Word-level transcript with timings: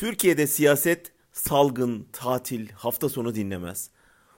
Türkiye'de 0.00 0.46
siyaset 0.46 1.12
salgın, 1.32 2.08
tatil, 2.12 2.68
hafta 2.68 3.08
sonu 3.08 3.34
dinlemez. 3.34 3.90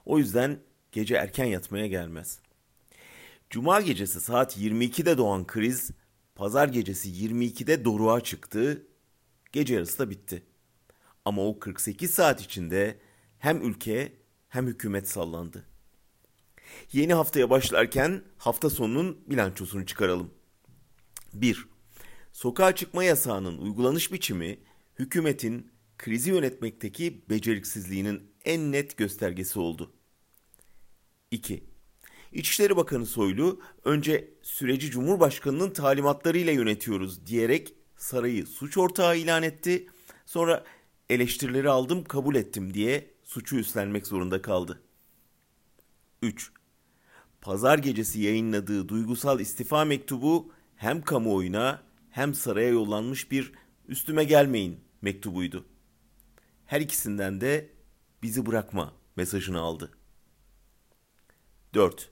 O 0.05 0.19
yüzden 0.19 0.59
gece 0.93 1.15
erken 1.15 1.45
yatmaya 1.45 1.87
gelmez. 1.87 2.39
Cuma 3.51 3.81
gecesi 3.81 4.21
saat 4.21 4.59
22'de 4.59 5.19
doğan 5.19 5.47
kriz, 5.47 5.91
pazar 6.35 6.69
gecesi 6.69 7.09
22'de 7.09 7.85
doruğa 7.85 8.21
çıktı, 8.21 8.87
gece 9.53 9.75
yarısı 9.75 9.99
da 9.99 10.11
bitti. 10.11 10.43
Ama 11.25 11.49
o 11.49 11.59
48 11.59 12.11
saat 12.11 12.41
içinde 12.41 12.99
hem 13.39 13.63
ülke 13.63 14.13
hem 14.49 14.67
hükümet 14.67 15.09
sallandı. 15.09 15.65
Yeni 16.93 17.15
haftaya 17.15 17.51
başlarken 17.51 18.23
hafta 18.39 18.71
sonunun 18.71 19.25
bilançosunu 19.27 19.87
çıkaralım. 19.87 20.31
1. 21.35 21.67
Sokağa 22.33 22.75
çıkma 22.75 23.05
yasağının 23.05 23.59
uygulanış 23.59 24.13
biçimi 24.13 24.59
hükümetin 24.99 25.71
krizi 25.99 26.31
yönetmekteki 26.31 27.25
beceriksizliğinin 27.31 28.33
en 28.45 28.73
net 28.73 28.97
göstergesi 28.97 29.59
oldu. 29.59 29.93
2. 31.31 31.65
İçişleri 32.33 32.77
Bakanı 32.77 33.07
Soylu 33.07 33.61
önce 33.85 34.35
süreci 34.43 34.91
Cumhurbaşkanı'nın 34.91 35.71
talimatlarıyla 35.71 36.53
yönetiyoruz 36.53 37.27
diyerek 37.27 37.75
sarayı 37.97 38.47
suç 38.47 38.79
ortağı 38.79 39.19
ilan 39.19 39.43
etti. 39.43 39.87
Sonra 40.27 40.65
eleştirileri 41.11 41.69
aldım 41.69 42.05
kabul 42.05 42.35
ettim 42.35 42.75
diye 42.75 43.11
suçu 43.25 43.57
üstlenmek 43.57 44.07
zorunda 44.07 44.43
kaldı. 44.43 44.83
3. 46.23 46.53
Pazar 47.41 47.79
gecesi 47.79 48.21
yayınladığı 48.21 48.89
duygusal 48.89 49.41
istifa 49.41 49.85
mektubu 49.85 50.53
hem 50.77 51.03
kamuoyuna 51.03 51.83
hem 52.11 52.35
saraya 52.35 52.69
yollanmış 52.69 53.31
bir 53.31 53.53
üstüme 53.89 54.25
gelmeyin 54.25 54.81
mektubuydu. 55.03 55.65
Her 56.67 56.81
ikisinden 56.81 57.41
de 57.41 57.71
bizi 58.23 58.47
bırakma 58.47 58.93
mesajını 59.17 59.61
aldı. 59.61 59.91
4. 61.75 62.11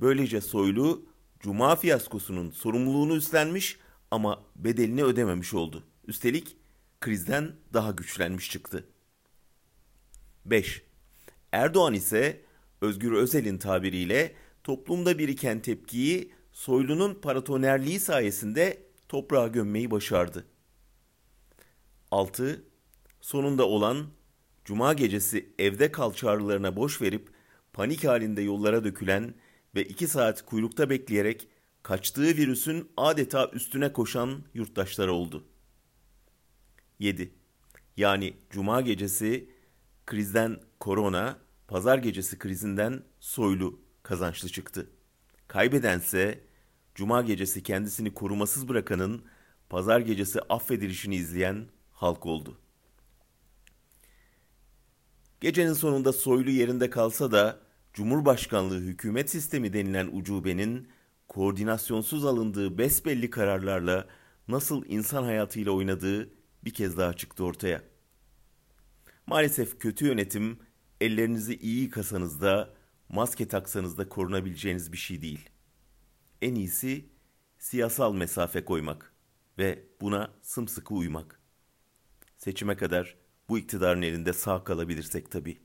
Böylece 0.00 0.40
Soylu 0.40 1.06
Cuma 1.40 1.76
fiyaskosunun 1.76 2.50
sorumluluğunu 2.50 3.16
üstlenmiş 3.16 3.78
ama 4.10 4.44
bedelini 4.56 5.04
ödememiş 5.04 5.54
oldu. 5.54 5.84
Üstelik 6.06 6.56
krizden 7.00 7.52
daha 7.72 7.90
güçlenmiş 7.90 8.50
çıktı. 8.50 8.88
5. 10.46 10.82
Erdoğan 11.52 11.94
ise 11.94 12.40
Özgür 12.80 13.12
Özel'in 13.12 13.58
tabiriyle 13.58 14.34
toplumda 14.64 15.18
biriken 15.18 15.62
tepkiyi 15.62 16.32
Soylu'nun 16.52 17.14
paratonerliği 17.14 18.00
sayesinde 18.00 18.82
toprağa 19.08 19.48
gömmeyi 19.48 19.90
başardı. 19.90 20.46
6. 22.12 22.64
Sonunda 23.20 23.68
olan 23.68 24.06
Cuma 24.64 24.92
gecesi 24.92 25.54
evde 25.58 25.92
kal 25.92 26.12
çağrılarına 26.12 26.76
boş 26.76 27.02
verip 27.02 27.28
panik 27.72 28.04
halinde 28.04 28.42
yollara 28.42 28.84
dökülen 28.84 29.34
ve 29.74 29.84
2 29.84 30.08
saat 30.08 30.46
kuyrukta 30.46 30.90
bekleyerek 30.90 31.48
kaçtığı 31.82 32.22
virüsün 32.36 32.90
adeta 32.96 33.50
üstüne 33.52 33.92
koşan 33.92 34.44
yurttaşlar 34.54 35.08
oldu. 35.08 35.44
7. 36.98 37.34
Yani 37.96 38.36
Cuma 38.50 38.80
gecesi 38.80 39.50
krizden 40.06 40.60
korona, 40.80 41.38
pazar 41.68 41.98
gecesi 41.98 42.38
krizinden 42.38 43.02
soylu 43.20 43.80
kazançlı 44.02 44.48
çıktı. 44.48 44.90
Kaybedense 45.48 46.40
Cuma 46.94 47.22
gecesi 47.22 47.62
kendisini 47.62 48.14
korumasız 48.14 48.68
bırakanın 48.68 49.24
pazar 49.68 50.00
gecesi 50.00 50.40
affedilişini 50.40 51.16
izleyen 51.16 51.68
halk 52.02 52.26
oldu. 52.26 52.58
Gecenin 55.40 55.72
sonunda 55.72 56.12
soylu 56.12 56.50
yerinde 56.50 56.90
kalsa 56.90 57.32
da 57.32 57.60
Cumhurbaşkanlığı 57.92 58.80
hükümet 58.80 59.30
sistemi 59.30 59.72
denilen 59.72 60.10
ucubenin 60.12 60.88
koordinasyonsuz 61.28 62.24
alındığı 62.24 62.78
besbelli 62.78 63.30
kararlarla 63.30 64.08
nasıl 64.48 64.84
insan 64.86 65.22
hayatıyla 65.22 65.72
oynadığı 65.72 66.30
bir 66.64 66.74
kez 66.74 66.98
daha 66.98 67.12
çıktı 67.12 67.44
ortaya. 67.44 67.82
Maalesef 69.26 69.78
kötü 69.80 70.06
yönetim 70.06 70.58
ellerinizi 71.00 71.56
iyi 71.56 71.82
yıkasanız 71.82 72.40
da 72.40 72.74
maske 73.08 73.48
taksanız 73.48 73.98
da 73.98 74.08
korunabileceğiniz 74.08 74.92
bir 74.92 74.96
şey 74.96 75.22
değil. 75.22 75.50
En 76.42 76.54
iyisi 76.54 77.08
siyasal 77.58 78.14
mesafe 78.14 78.64
koymak 78.64 79.12
ve 79.58 79.84
buna 80.00 80.30
sımsıkı 80.42 80.94
uymak. 80.94 81.41
Seçime 82.44 82.76
kadar 82.76 83.16
bu 83.48 83.58
iktidarın 83.58 84.02
elinde 84.02 84.32
sağ 84.32 84.64
kalabilirsek 84.64 85.30
tabii. 85.30 85.60